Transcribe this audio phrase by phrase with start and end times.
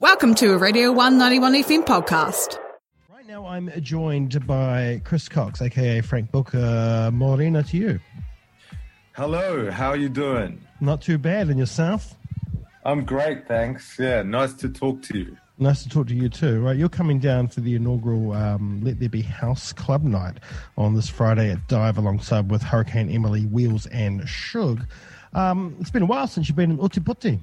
[0.00, 2.58] Welcome to a Radio 191 FM podcast.
[3.08, 7.10] Right now, I'm joined by Chris Cox, aka Frank Booker.
[7.12, 8.00] Morena to you.
[9.12, 10.60] Hello, how are you doing?
[10.80, 11.48] Not too bad.
[11.48, 12.14] And yourself?
[12.84, 13.96] I'm great, thanks.
[13.98, 15.36] Yeah, nice to talk to you.
[15.58, 16.60] Nice to talk to you too.
[16.60, 20.38] Right, you're coming down for the inaugural um, Let There Be House Club Night
[20.76, 24.84] on this Friday at Dive, alongside with Hurricane Emily, Wheels, and Shug.
[25.34, 27.38] Um, it's been a while since you've been in Ōtepoti.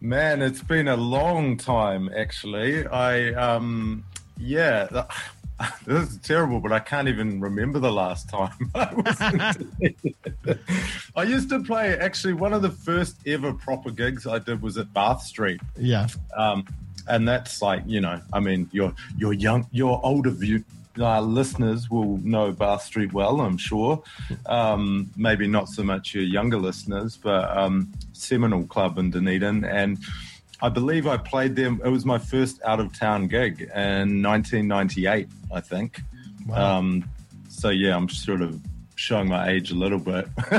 [0.00, 2.86] Man, it's been a long time actually.
[2.86, 4.04] I um
[4.38, 5.06] yeah,
[5.86, 10.58] this is terrible, but I can't even remember the last time I was.
[11.16, 14.78] I used to play actually one of the first ever proper gigs I did was
[14.78, 15.60] at Bath Street.
[15.76, 16.06] Yeah.
[16.36, 16.64] Um,
[17.08, 20.62] and that's like you know, I mean, your your young, your older view,
[21.00, 24.02] uh, listeners will know Bath Street well, I'm sure.
[24.46, 29.64] Um, maybe not so much your younger listeners, but um, Seminole Club in Dunedin.
[29.64, 29.98] And
[30.60, 31.80] I believe I played them.
[31.84, 36.00] It was my first out of town gig in 1998, I think.
[36.46, 36.78] Wow.
[36.78, 37.08] Um,
[37.48, 38.60] so yeah, I'm sort of
[38.94, 40.28] showing my age a little bit.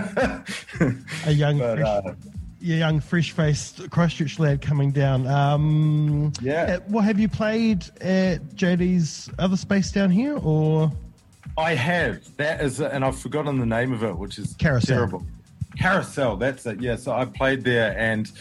[1.25, 2.13] a young, But, uh,
[2.61, 5.25] a young, fresh-faced Christchurch lad coming down.
[5.27, 6.77] Um, Yeah.
[6.77, 10.91] uh, Well, have you played at JD's other space down here, or
[11.57, 12.19] I have.
[12.37, 14.95] That is, and I've forgotten the name of it, which is Carousel.
[14.95, 15.25] terrible.
[15.77, 16.37] Carousel.
[16.37, 16.81] That's it.
[16.81, 16.95] Yeah.
[16.95, 18.31] So I played there, and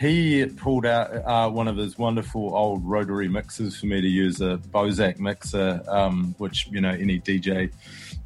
[0.00, 4.40] he pulled out uh, one of his wonderful old rotary mixers for me to use
[4.40, 7.70] a Bozak mixer, um, which you know any DJ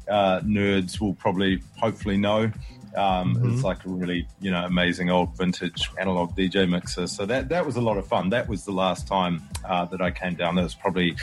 [0.09, 2.49] uh, nerds will probably hopefully know.
[2.97, 7.07] Um, It's like a really you know amazing old vintage analog DJ mixer.
[7.07, 8.29] So that that was a lot of fun.
[8.29, 10.55] That was the last time uh, that I came down.
[10.55, 11.15] That was probably.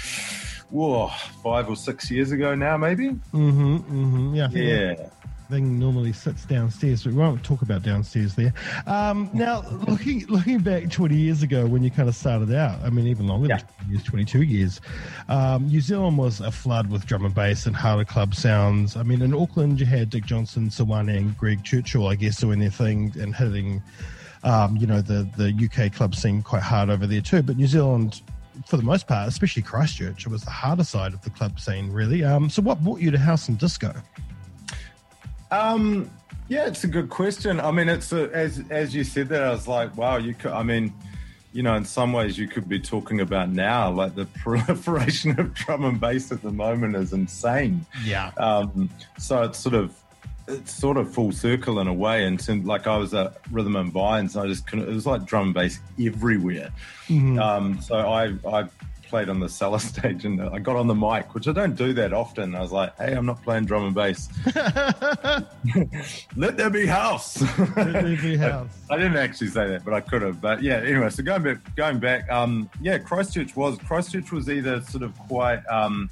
[0.71, 1.09] Whoa,
[1.43, 3.11] five or six years ago now, maybe.
[3.11, 4.35] mm-hmm, mm-hmm.
[4.35, 5.24] yeah, I think that Yeah.
[5.51, 8.53] Thing normally sits downstairs, but we won't talk about downstairs there.
[8.87, 12.91] Um, now, looking looking back 20 years ago when you kind of started out, I
[12.91, 13.59] mean, even longer Yeah.
[13.59, 14.81] than 20 years, 22 years,
[15.29, 18.97] um, New Zealand was a flood with drum and bass and harder club sounds.
[18.97, 22.59] I mean, in Auckland, you had Dick Johnson, Sawane, and Greg Churchill, I guess, doing
[22.59, 23.83] their thing and hitting.
[24.43, 27.67] Um, you know the the UK club scene quite hard over there too, but New
[27.67, 28.21] Zealand,
[28.67, 31.91] for the most part, especially Christchurch, it was the harder side of the club scene,
[31.91, 32.23] really.
[32.25, 33.95] Um, so, what brought you to house and disco?
[35.51, 36.11] Um,
[36.49, 37.61] yeah, it's a good question.
[37.61, 40.53] I mean, it's a, as as you said that, I was like, wow, you could.
[40.53, 40.93] I mean,
[41.53, 45.55] you know, in some ways, you could be talking about now, like the proliferation of
[45.55, 47.87] drum and bass at the moment is insane.
[48.05, 48.33] Yeah.
[48.37, 49.95] Um, so it's sort of
[50.47, 52.27] it's sort of full circle in a way.
[52.27, 54.89] And so, like I was at Rhythm and Vines, and I just couldn't.
[54.89, 56.71] It was like drum and bass everywhere.
[57.39, 58.69] Um, so I I
[59.15, 61.93] played on the cellar stage and I got on the mic, which I don't do
[61.93, 62.53] that often.
[62.57, 64.29] I was like, hey, I'm not playing drum and bass.
[66.35, 67.35] Let there be house.
[67.77, 68.77] there be house.
[68.91, 70.41] I didn't actually say that, but I could have.
[70.41, 74.81] But yeah, anyway, so going back, going back, um, yeah, Christchurch was Christchurch was either
[74.81, 76.11] sort of quite um,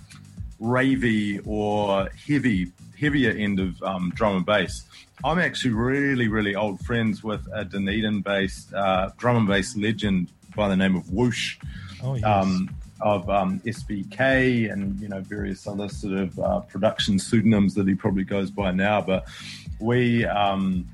[0.60, 4.84] ravey or heavy, heavier end of um, drum and bass.
[5.24, 10.68] I'm actually really, really old friends with a Dunedin-based uh, drum and bass legend by
[10.68, 11.58] the name of Whoosh
[12.02, 12.24] Oh, yes.
[12.24, 12.68] um,
[13.02, 17.94] of um, SBK and you know various other sort of uh, production pseudonyms that he
[17.94, 19.00] probably goes by now.
[19.00, 19.26] But
[19.80, 20.88] we um,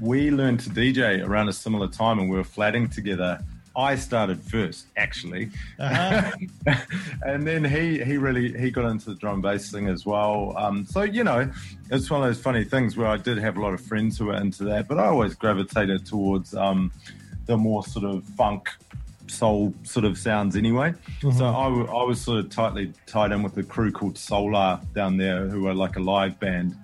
[0.00, 3.40] we learned to DJ around a similar time, and we were flatting together.
[3.76, 6.32] I started first, actually, Uh-huh.
[7.22, 10.54] and then he he really he got into the drum bass thing as well.
[10.56, 11.50] Um, so you know,
[11.90, 14.26] it's one of those funny things where I did have a lot of friends who
[14.26, 16.90] were into that, but I always gravitated towards um,
[17.46, 18.68] the more sort of funk
[19.30, 20.92] soul sort of sounds anyway.
[21.20, 24.80] So I, w- I was sort of tightly tied in with a crew called Solar
[24.94, 26.76] down there, who are like a live band.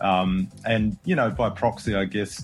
[0.00, 2.42] Um, and you know, by proxy, I guess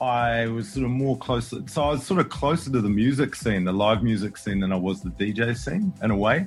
[0.00, 1.52] I was sort of more close.
[1.66, 4.72] So I was sort of closer to the music scene, the live music scene, than
[4.72, 6.46] I was the DJ scene in a way.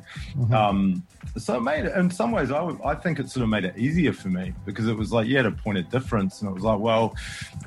[0.54, 1.04] Um,
[1.38, 3.66] so it made it, in some ways, I, would- I think it sort of made
[3.66, 6.42] it easier for me because it was like, you had a point of difference.
[6.42, 7.14] And it was like, well,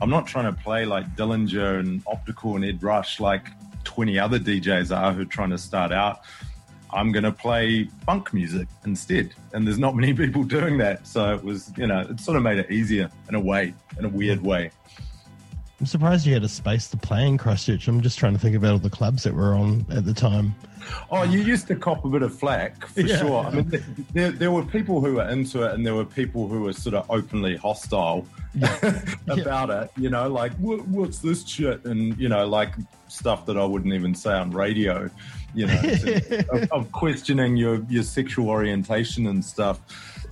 [0.00, 3.48] I'm not trying to play like Dillinja and Optical and Ed Rush like
[3.84, 6.22] 20 other DJs are who are trying to start out.
[6.91, 9.34] I'm going to play funk music instead.
[9.53, 11.07] And there's not many people doing that.
[11.07, 14.04] So it was, you know, it sort of made it easier in a way, in
[14.04, 14.71] a weird way.
[15.84, 17.89] I'm surprised you had a space to play in Christchurch.
[17.89, 20.54] I'm just trying to think about all the clubs that were on at the time.
[21.10, 23.19] Oh, you used to cop a bit of flack for Yeah.
[23.19, 23.45] sure.
[23.45, 23.84] I mean,
[24.15, 26.95] there, there were people who were into it, and there were people who were sort
[26.95, 28.27] of openly hostile
[29.28, 29.91] about it.
[29.98, 32.72] You know, like what, what's this shit, and you know, like
[33.09, 35.10] stuff that I wouldn't even say on radio.
[35.54, 39.80] You know, to- of, of questioning your your sexual orientation and stuff.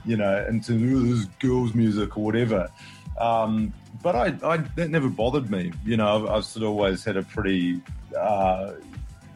[0.07, 2.71] You know, into "Ooh, this girls' music or whatever.
[3.21, 5.73] Um, but I, I, that never bothered me.
[5.85, 7.81] You know, I've, I've sort of always had a pretty
[8.19, 8.73] uh,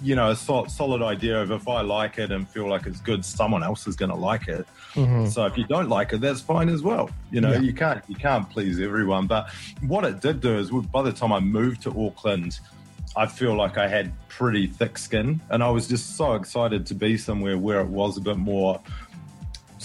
[0.02, 3.00] you know a sol- solid idea of if I like it and feel like it's
[3.00, 4.66] good, someone else is going to like it.
[4.94, 5.28] Mhm.
[5.30, 7.10] So if you don't like it, that's fine as well.
[7.30, 7.60] You know, Yeah.
[7.60, 9.26] you can't you can't please everyone.
[9.26, 9.50] But
[9.82, 12.60] what it did do is, by the time I moved to Auckland,
[13.16, 16.94] I feel like I had pretty thick skin, and I was just so excited to
[16.94, 18.78] be somewhere where it was a bit more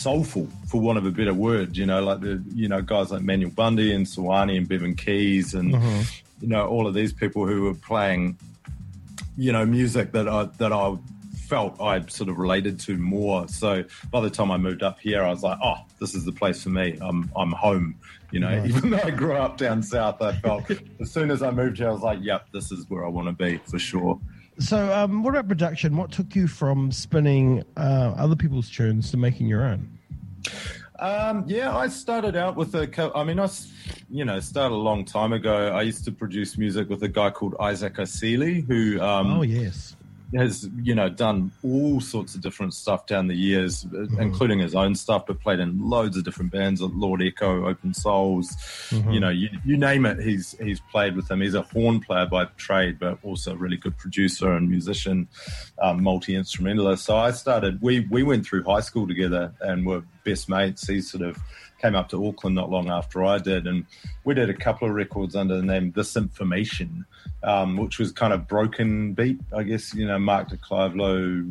[0.02, 1.78] soulful, for want of a better word.
[1.78, 5.54] You know, like the you know guys like Manuel Bundy and Sawani and Bevan Keys
[5.54, 6.22] and Mhm.
[6.42, 8.38] you know all of these people who were playing
[9.38, 10.98] you know music that I that I
[11.38, 13.48] felt I sort of related to more.
[13.50, 16.32] So by the time I moved up here, I was like, oh, this is the
[16.32, 16.98] place for me.
[17.02, 17.96] I'm I'm home.
[18.32, 18.66] You know, Right.
[18.70, 20.64] even though I grew up down south, I felt
[21.02, 23.28] as soon as I moved here, I was like, yep, this is where I want
[23.28, 24.20] to be for sure.
[24.62, 25.98] So, um, what about production?
[25.98, 29.98] What took you from spinning uh, other people's tunes to making your own?
[31.00, 32.86] Um, yeah, I started out with a.
[32.86, 33.50] co- I mean, I,
[34.10, 35.70] you know, started a long time ago.
[35.70, 39.96] I used to produce music with a guy called Isaac Aesili, who um, oh yes,
[40.36, 44.74] has you know done all sorts of different stuff down the years, uh including his
[44.76, 48.50] own stuff, but played in loads of different bands, like Lord Echo, Open Souls,
[48.90, 49.14] Mhm.
[49.14, 50.20] you know, you, you name it.
[50.20, 51.42] He's he's played with them.
[51.42, 55.28] He's a horn player by trade, but also a really good producer and musician,
[55.82, 57.04] um, multi instrumentalist.
[57.06, 57.82] So I started.
[57.82, 60.88] We we went through high school together and were best mates.
[60.88, 61.38] He sort of
[61.82, 63.86] came up to Auckland not long after I did, and
[64.24, 67.06] we did a couple of records under the name This Information,
[67.42, 69.92] um, which was kind of broken beat, I guess.
[69.96, 71.44] You know, Mark de Low,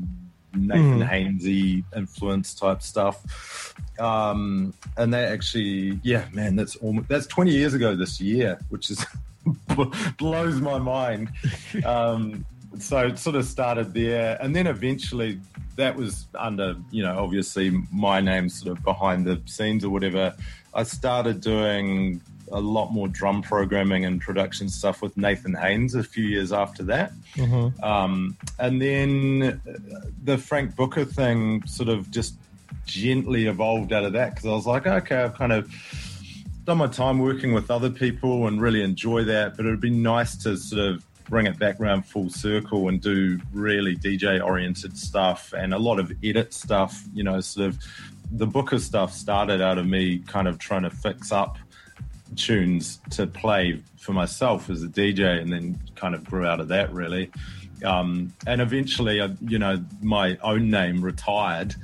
[0.55, 1.09] Nathan Mhm.
[1.09, 3.75] Hainesy influence type stuff.
[3.99, 8.91] Um, and that actually, yeah, man, that's almost that's 20 years ago this year, which
[8.91, 9.05] is
[10.19, 11.31] blows my mind.
[11.85, 12.45] Um,
[12.79, 15.41] so it sort of started there, and then eventually
[15.77, 20.35] that was under, you know, obviously my name sort of behind the scenes or whatever.
[20.73, 22.21] I started doing
[22.53, 26.83] a lot more drum programming and production stuff with Nathan Haines a few years after
[26.85, 27.13] that.
[27.35, 27.83] Mhm.
[27.83, 32.35] Um, and then uh, the Frank Booker thing sort of just
[32.87, 35.73] gently evolved out of that because I was like, okay, I've kind of
[36.65, 39.91] done my time working with other people and really enjoy that, but it would be
[39.91, 44.97] nice to sort of bring it back around full circle and do really DJ oriented
[44.99, 47.79] stuff and a lot of edit stuff, you know, sort of
[48.33, 51.59] the Booker stuff started out of me kind of trying to fix up
[52.37, 56.69] tunes to play for myself as a DJ, and then kind of grew out of
[56.69, 57.31] that really.
[57.85, 61.75] Um, and eventually, I, you know, my own name retired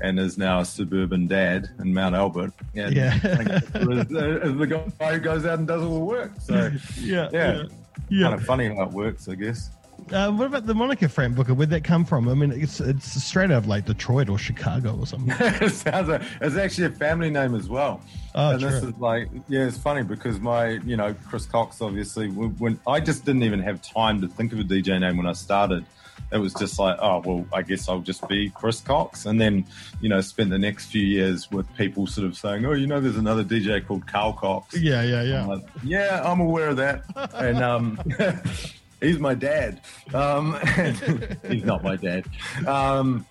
[0.00, 2.52] and is now a suburban dad in Mount Albert.
[2.74, 3.14] And Yeah.
[3.14, 6.32] is, the guy who goes out and does all the work.
[6.40, 6.70] So
[7.00, 7.62] yeah, yeah,
[8.10, 8.22] yeah.
[8.28, 9.70] kind of funny how it works, I guess.
[10.12, 11.52] Uh, what about the moniker Frank Booker?
[11.52, 12.28] Where'd that come from?
[12.28, 15.34] I mean, it's it's straight out of like Detroit or Chicago or something.
[15.40, 18.00] it sounds like it's actually a family name as well.
[18.34, 22.28] Oh, and this is like, yeah, it's funny because my, you know, Chris Cox, obviously,
[22.30, 25.26] when, when I just didn't even have time to think of a DJ name when
[25.26, 25.84] I started.
[26.32, 29.26] It was just like, oh, well, I guess I'll just be Chris Cox.
[29.26, 29.64] And then,
[30.00, 33.00] you know, spent the next few years with people sort of saying, oh, you know,
[33.00, 34.76] there's another DJ called Carl Cox.
[34.76, 35.46] Yeah, yeah, I'm yeah.
[35.46, 37.04] like, yeah, I'm aware of that.
[37.34, 38.00] And um,
[39.00, 39.80] he's my dad.
[40.14, 40.58] Um,
[41.48, 42.26] he's not my dad.
[42.66, 43.26] Um,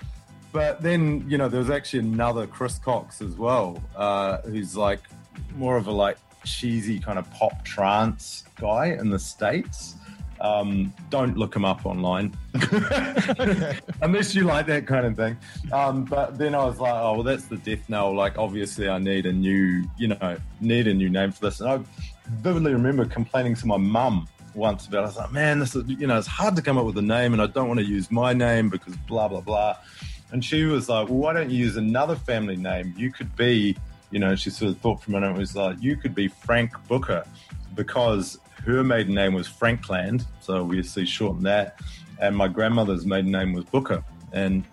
[0.51, 5.01] but then, you know, there was actually another Chris Cox as well, uh, who's like
[5.55, 9.95] more of a like cheesy kind of pop trance guy in the States.
[10.41, 12.35] Um, don't look him up online
[14.01, 15.37] unless you like that kind of thing.
[15.71, 18.13] Um, but then I was like, oh, well, that's the death knell.
[18.13, 21.61] Like, obviously, I need a new, you know, need a new name for this.
[21.61, 21.79] And I
[22.29, 25.03] vividly remember complaining to my mum once about.
[25.03, 27.01] I was like, man, this is, you know, it's hard to come up with a
[27.01, 29.77] name, and I don't want to use my name because blah blah blah.
[30.31, 32.93] And she was like, well, why don't you use another family name?
[32.97, 33.77] You could be,
[34.11, 35.35] you know, she sort of thought for a minute.
[35.35, 37.25] It was like, you could be Frank Booker
[37.75, 41.79] because her maiden name was Frankland, so we obviously shortened that.
[42.19, 44.63] And my grandmother's maiden name was Booker, and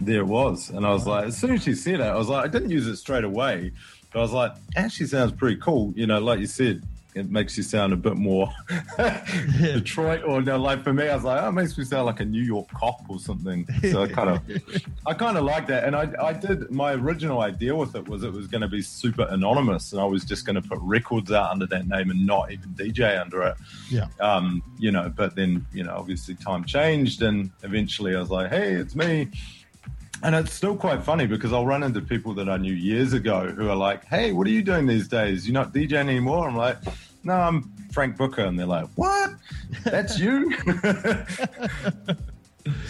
[0.00, 0.70] there it was.
[0.70, 2.70] And I was like, as soon as she said it, I was like, I didn't
[2.70, 3.72] use it straight away,
[4.12, 5.92] but I was like, actually sounds pretty cool.
[5.96, 6.82] You know, like you said,
[7.14, 8.50] it makes you sound a bit more
[9.60, 12.20] Detroit, or no, like for me, I was like, oh, it makes me sound like
[12.20, 13.66] a New York cop or something.
[13.90, 15.84] So I kind of, I kind of like that.
[15.84, 18.82] And I, I did my original idea with it was it was going to be
[18.82, 22.26] super anonymous, and I was just going to put records out under that name and
[22.26, 23.56] not even DJ under it.
[23.88, 24.06] Yeah.
[24.20, 28.50] Um, you know, but then you know, obviously time changed, and eventually I was like,
[28.50, 29.30] hey, it's me.
[30.22, 33.48] And it's still quite funny because I'll run into people that I knew years ago
[33.48, 35.46] who are like, "Hey, what are you doing these days?
[35.46, 36.76] You're not DJing anymore." I'm like,
[37.24, 37.62] "No, I'm
[37.92, 39.30] Frank Booker," and they're like, "What?
[39.84, 40.54] That's you?"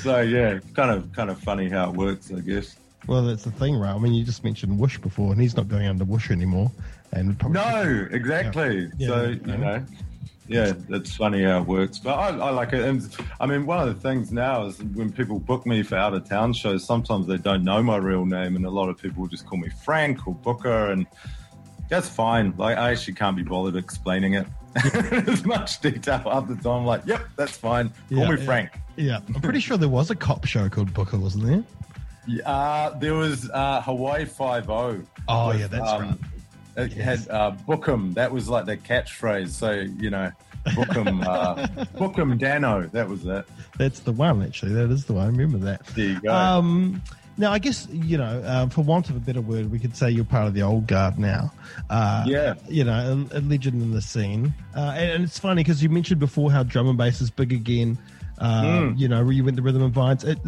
[0.03, 2.77] so yeah, kind of kind of funny how it works, I guess.
[3.07, 3.95] Well, that's the thing, right?
[3.95, 6.71] I mean, you just mentioned Whoosh before, and he's not going under Whoosh anymore.
[7.13, 8.91] And probably No, exactly.
[8.99, 9.09] Yeah.
[9.09, 9.29] so Yeah.
[9.53, 9.85] you know,
[10.51, 12.81] yeah, it's funny how it works, but I, I, like it.
[12.81, 16.13] And I mean, one of the things now is when people book me for out
[16.13, 19.29] of town shows, sometimes they don't know my real name, and a lot of people
[19.29, 21.07] just call me Frank or Booker, and
[21.89, 22.53] that's fine.
[22.57, 24.47] Like, I actually can't be bothered explaining it
[25.29, 26.85] as much detail at the time.
[26.85, 27.91] Like, yep, that's fine.
[28.09, 28.45] Call Yeah, me yeah.
[28.45, 28.71] Frank.
[28.97, 31.65] Yeah, I'm pretty sure there was a cop show called Booker, wasn't there?
[32.45, 35.01] Uh, there was uh, Hawaii Five O.
[35.29, 36.17] Oh, yeah, that's right.
[36.77, 37.27] It Yes.
[37.27, 38.15] had uh, Bookham.
[38.15, 39.51] That was like the catchphrase.
[39.51, 40.31] So you know,
[40.75, 42.91] Bookham, uh, Book 'em Danno.
[42.93, 43.45] That was it.
[43.79, 44.73] That's the one, actually.
[44.75, 45.25] That is the one.
[45.25, 45.87] I remember that.
[45.89, 46.33] There you go.
[46.35, 47.03] Um,
[47.39, 50.11] now, I guess, you know, um, for want of a better word, we could say
[50.11, 51.51] you're part of the old guard now.
[51.89, 52.55] Uh, Yeah.
[52.69, 54.53] You know, a, a legend in the scene.
[54.77, 57.53] Uh, and, and it's funny because you mentioned before how drum and bass is big
[57.55, 57.97] again.
[58.41, 58.99] Um, Mm.
[58.99, 60.25] You know, you went the rhythm and vines.
[60.25, 60.39] It,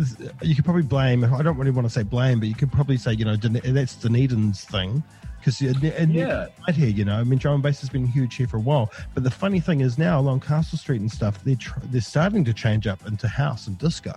[0.41, 2.97] you could probably blame, I don't really want to say blame, but you could probably
[2.97, 5.03] say, you know, that's Dunedin's thing.
[5.39, 6.47] Because Yeah.
[6.67, 8.61] right here, you know, I mean, drum and bass has been huge here for a
[8.61, 8.91] while.
[9.13, 12.45] But the funny thing is now along Castle Street and stuff, they're tr- they're starting
[12.45, 14.15] to change up into house and disco.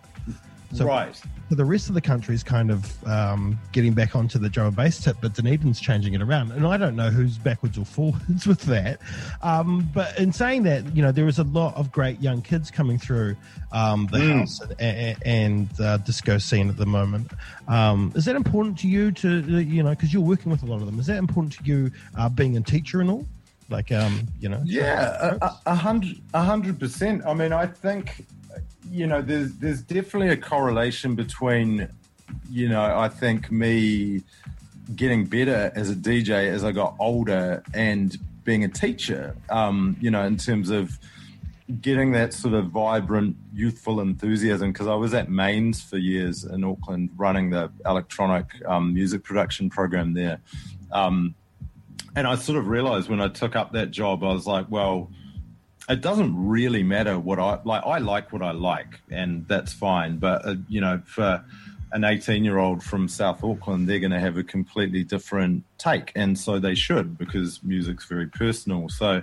[0.73, 1.15] So, right.
[1.15, 4.75] so the rest of the country is kind of um, getting back onto the and
[4.75, 6.51] bass tip, but Dunedin's changing it around.
[6.51, 8.99] And I don't know who's backwards or forwards with that.
[9.41, 12.71] Um, but in saying that, you know, there is a lot of great young kids
[12.71, 13.35] coming through
[13.71, 14.39] um, the Mm.
[14.39, 17.31] house and, and uh, disco scene at the moment.
[17.67, 20.65] Um, is that important to you to, uh, you know, because you're working with a
[20.65, 23.25] lot of them, is that important to you uh, being a teacher and all?
[23.69, 24.61] Like, um, you know?
[24.63, 27.23] Yeah, a- a hundred, a hundred percent.
[27.25, 28.25] I mean, I think
[28.91, 31.89] you know, there's there's definitely a correlation between,
[32.49, 34.23] you know, I think me
[34.95, 39.35] getting better as a DJ as I got older and being a teacher.
[39.49, 40.99] Um, you know, in terms of
[41.81, 44.71] getting that sort of vibrant, youthful enthusiasm.
[44.71, 49.69] Because I was at MAINZ for years in Auckland, running the electronic um, music production
[49.69, 50.39] program there.
[50.91, 51.33] Um,
[52.15, 55.11] and I sort of realized when I took up that job, I was like, well,
[55.87, 57.83] it doesn't really matter what I like.
[57.85, 60.17] I like what I like, and that's fine.
[60.17, 61.43] But uh, you know, for
[61.91, 66.11] an 18 year old from South Auckland, they're going to have a completely different take,
[66.15, 68.89] and so they should because music's very personal.
[68.89, 69.21] So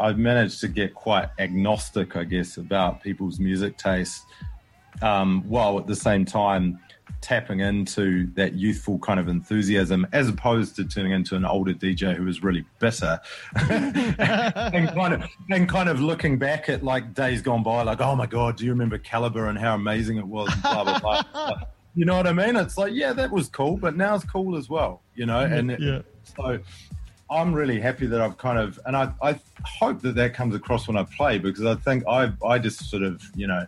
[0.00, 4.24] I've managed to get quite agnostic, I guess, about people's music taste,
[5.00, 6.80] um, while at the same time
[7.20, 12.16] tapping into that youthful kind of enthusiasm as opposed to turning into an older DJ
[12.16, 13.20] who is really bitter
[13.70, 18.16] and kind of and kind of looking back at like days gone by like oh
[18.16, 20.52] my god do you remember Caliber and how amazing it was?
[20.52, 21.22] and blah blah blah.
[21.34, 21.56] Like,
[21.94, 22.56] you know what I mean?
[22.56, 25.44] It's like yeah that was cool but now it's cool as well you know?
[25.44, 25.52] Mm-hmm.
[25.54, 26.02] And it- Yeah.
[26.36, 26.58] so
[27.30, 30.86] I'm really happy that I've kind of, and I, I hope that that comes across
[30.86, 33.64] when I play because I think I, I just sort of, you know,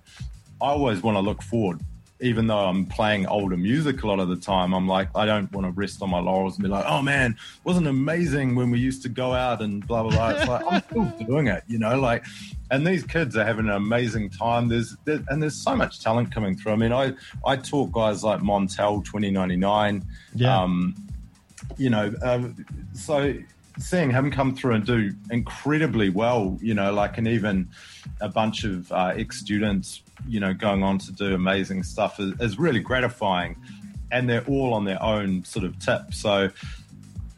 [0.61, 1.81] I always want to look forward,
[2.25, 4.73] even though I'm playing older music a lot of the time.
[4.73, 7.37] I'm like, I don't want to rest on my laurels and be like, oh man,
[7.65, 10.29] wasn't amazing when we used to go out and blah blah blah.
[10.31, 12.25] It's like I'm still doing it, you know, like,
[12.71, 14.69] and these kids are having an amazing time.
[14.69, 16.73] There's there, and there's so much talent coming through.
[16.73, 17.13] I mean, I
[17.45, 20.03] I taught guys like Montell2099.
[20.35, 20.63] Yeah.
[20.63, 20.95] Um,
[21.77, 22.65] you know, um,
[22.95, 23.35] so
[23.79, 27.69] seeing him come through and do incredibly well, you know, like, and even
[28.21, 32.33] a bunch of uh, ex students, you know, going on to do amazing stuff is,
[32.41, 33.57] is really gratifying.
[34.13, 36.15] And they're all on their own sort of tip.
[36.15, 36.49] So,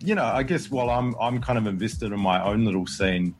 [0.00, 3.34] you know, I guess while I'm I'm kind of invested in my own little scene,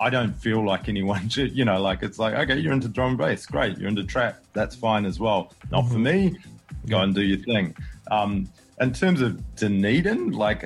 [0.00, 3.10] I don't feel like anyone should, you know, like it's like, okay, you're into drum
[3.10, 3.78] and bass, great.
[3.78, 5.52] You're into trap, that's fine as well.
[5.70, 6.36] Not for me.
[6.88, 7.74] Go and do your thing.
[8.10, 8.48] Um,
[8.80, 10.64] in terms of Dunedin, like,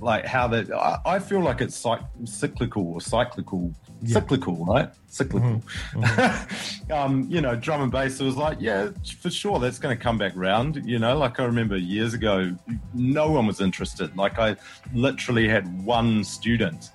[0.00, 3.72] like how that, I, I feel like it's cyc- cyclical or cyclical,
[4.06, 4.90] cyclical, right?
[5.08, 5.62] Cyclical.
[6.90, 8.20] um, you know, drum and bass.
[8.20, 8.90] It was like, yeah,
[9.20, 10.84] for sure, that's going to come back round.
[10.86, 12.56] You know, like I remember years ago,
[12.94, 14.16] no one was interested.
[14.16, 14.56] Like I
[14.92, 16.90] literally had one student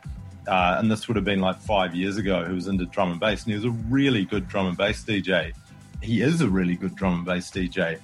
[0.48, 3.20] uh, and this would have been like five years ago, who was into drum and
[3.20, 5.54] bass, and he was a really good drum and bass DJ.
[6.02, 8.00] He is a really good drum and bass DJ.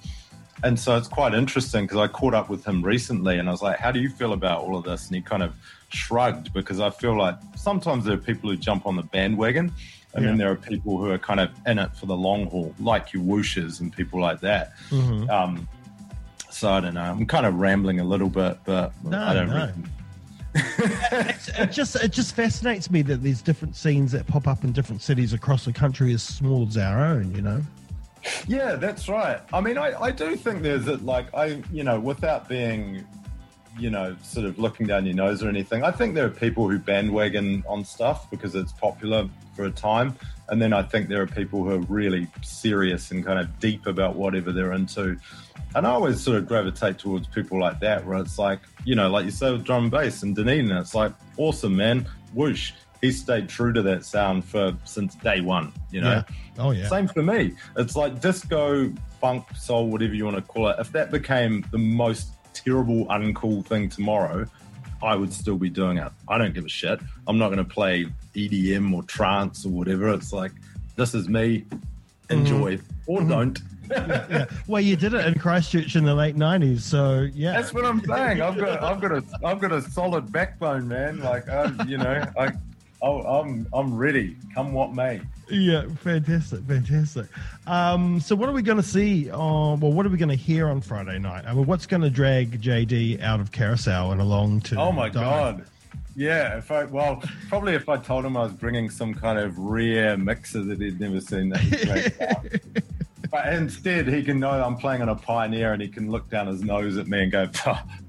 [0.63, 3.61] And so it's quite interesting because I caught up with him recently and I was
[3.61, 5.07] like, How do you feel about all of this?
[5.07, 5.53] And he kind of
[5.93, 9.71] shrugged because I feel like sometimes there are people who jump on the bandwagon
[10.13, 12.73] and then there are people who are kind of in it for the long haul,
[12.79, 14.73] like your whooshes and people like that.
[14.89, 15.29] Mhm.
[15.29, 15.67] Um,
[16.49, 17.01] so I don't know.
[17.03, 19.71] I'm kind of rambling a little bit, but No, I don't know.
[20.53, 24.73] It's- it just it just fascinates me that there's different scenes that pop up in
[24.73, 27.33] different cities across the country as small as our own.
[27.33, 27.61] You know.
[28.47, 29.39] Yeah, that's right.
[29.53, 33.03] I mean, I, I do think there's a, like, I, you know, without being,
[33.79, 36.69] you know, sort of looking down your nose or anything, I think there are people
[36.69, 40.15] who bandwagon on stuff because it's popular for a time.
[40.49, 43.87] And then I think there are people who are really serious and kind of deep
[43.87, 45.17] about whatever they're into.
[45.75, 49.09] And I always sort of gravitate towards people like that, where it's like, you know,
[49.09, 52.73] like you say with drum and bass and Dunedin, it's like, awesome, man, whoosh.
[53.01, 55.73] he stayed true to that sound for since day one.
[55.89, 56.11] You know.
[56.11, 56.23] Yeah.
[56.59, 56.87] Oh yeah.
[56.87, 57.53] Same for me.
[57.75, 60.77] It's like disco, funk, soul, whatever you want to call it.
[60.79, 64.45] If that became the most terrible, uncool thing tomorrow,
[65.03, 66.11] I would still be doing it.
[66.27, 66.99] I don't give a shit.
[67.27, 68.05] I'm not going to play
[68.35, 70.09] EDM or trance or whatever.
[70.13, 70.51] It's like
[70.95, 71.65] this is me.
[72.29, 73.11] Enjoy Mm-hmm.
[73.11, 73.59] or don't.
[73.89, 74.45] yeah.
[74.67, 77.51] Well, you did it in Christchurch in the late '90s, so yeah.
[77.51, 78.41] That's what I'm saying.
[78.41, 81.19] I've got, I've got a, I've got a solid backbone, man.
[81.19, 82.51] Like, I, you know, I,
[83.05, 84.37] I'm, I'm ready.
[84.53, 85.19] Come what may.
[85.49, 87.25] Yeah, fantastic, fantastic.
[87.67, 89.29] Um, so, what are we going to see?
[89.31, 91.45] On, well, what are we going to hear on Friday night?
[91.45, 94.79] I mean, what's going to drag JD out of Carousel and along to?
[94.79, 95.13] Oh my Dive?
[95.57, 95.65] god.
[96.15, 99.57] Yeah, if I well, probably if I told him I was bringing some kind of
[99.57, 102.45] rare mixer that he'd never seen, that he'd break out.
[103.31, 106.47] But instead, he can know I'm playing on a Pioneer, and he can look down
[106.47, 107.49] his nose at me and go,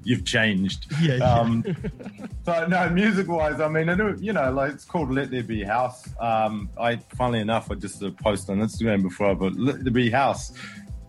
[0.02, 1.32] "You've changed." Yeah, yeah.
[1.32, 1.64] Um,
[2.44, 3.86] so no, music-wise, I mean,
[4.20, 8.00] you know, like it's called "Let There Be House." Um, I, funnily enough, I just
[8.00, 10.52] did a post on Instagram before, but "Let There Be House."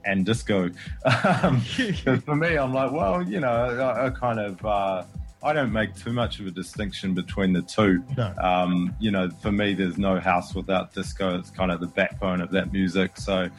[0.06, 0.70] And disco.
[1.42, 5.04] Um, for me, I'm like, well, you know, I, I kind of, uh,
[5.42, 8.04] I don't make too much of a distinction between the two.
[8.18, 8.34] No.
[8.38, 11.38] Um, you know, for me, there's no house without disco.
[11.38, 13.16] It's kind of the backbone of that music.
[13.16, 13.50] So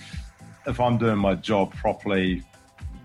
[0.66, 2.42] if I'm doing my job properly,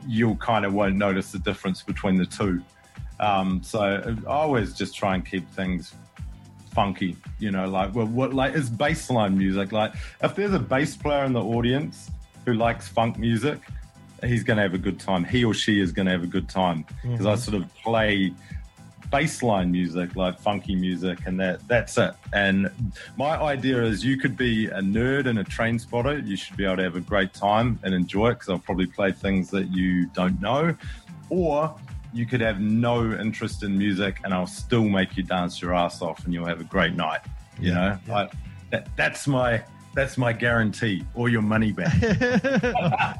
[0.08, 2.62] you'll kind of won't notice the difference between the two.
[3.20, 5.94] Um, so I always just try and keep things
[6.74, 9.72] funky, you know, like well, what like is bassline music.
[9.72, 12.10] Like if there's a bass player in the audience
[12.46, 13.60] who likes funk music,
[14.24, 15.24] he's going to have a good time.
[15.24, 18.34] He or she is going to have a good time because I sort of play
[19.12, 22.14] bassline music, like funky music, and that that's it.
[22.34, 22.70] And
[23.18, 26.20] my idea is you could be a nerd and a train spotter.
[26.20, 28.86] You should be able to have a great time and enjoy it because I'll probably
[28.88, 30.76] play things that you don't know,
[31.30, 31.76] or
[32.14, 36.02] you could have no interest in music and I'll still make you dance your ass
[36.02, 37.22] off and you'll have a great night.
[37.60, 38.16] You Yeah, know, yeah.
[38.16, 38.30] I,
[38.72, 39.64] that, that's my
[40.00, 41.94] that's my guarantee, or your money back.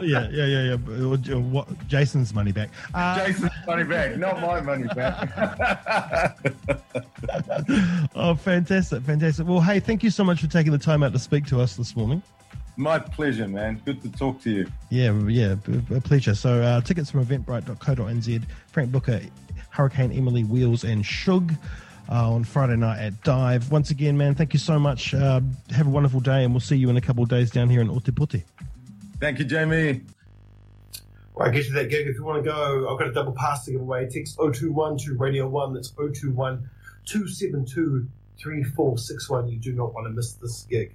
[0.00, 1.04] Yeah, yeah, yeah, yeah.
[1.04, 2.70] Or, or what, Jason's money back.
[2.94, 5.28] Uh, Jason's money back, not my money back.
[8.14, 9.48] oh, fantastic, fantastic.
[9.48, 11.74] Well, hey, thank you so much for taking the time out to speak to us
[11.74, 12.22] this morning.
[12.76, 13.82] my pleasure, man.
[13.84, 14.70] Good to talk to you.
[14.90, 15.56] Yeah, yeah,
[15.90, 16.36] a pleasure.
[16.36, 19.20] So, uh, tickets from eventbrite.co.nz, Frank Booker,
[19.70, 21.52] Hurricane Emily, Wheels, and Shug
[22.10, 23.70] uh, on Friday night at Dive.
[23.70, 25.14] Once again, man, thank you so much.
[25.14, 25.40] Uh,
[25.70, 27.80] have a wonderful day, and we'll see you in a couple of days down here
[27.80, 28.44] in Otepoti.
[29.20, 30.02] Thank you, Jamie.
[31.34, 32.88] Right, get to that gig if you want to go.
[32.90, 34.08] I've got a double pass to give away.
[34.08, 35.74] Text 021 to Radio 1.
[35.74, 36.68] That's 021
[37.04, 38.08] 272
[38.40, 39.48] 3461.
[39.48, 40.94] You do not want to miss this gig.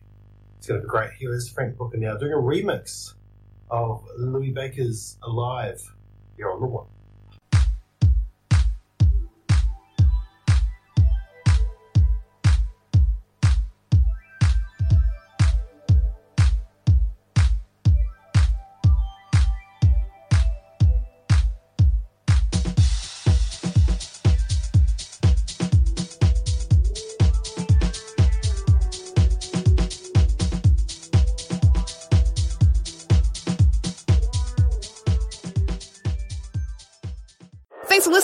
[0.57, 1.11] It's going to be great.
[1.13, 3.13] Here is Frank Booker now doing a remix
[3.69, 5.81] of Louis Baker's Alive
[6.35, 6.87] here on the one.